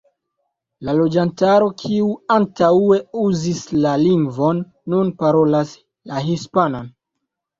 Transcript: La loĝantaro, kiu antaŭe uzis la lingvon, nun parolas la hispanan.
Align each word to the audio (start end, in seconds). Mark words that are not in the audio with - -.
La 0.87 0.93
loĝantaro, 0.99 1.65
kiu 1.81 2.07
antaŭe 2.37 2.97
uzis 3.25 3.61
la 3.85 3.91
lingvon, 4.05 4.63
nun 4.93 5.11
parolas 5.21 5.75
la 6.13 6.25
hispanan. 6.29 6.89